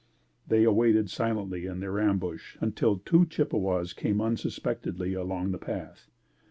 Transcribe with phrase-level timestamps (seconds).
[0.47, 6.09] They awaited silently in their ambush until two Chippewas came unsuspectedly along the path.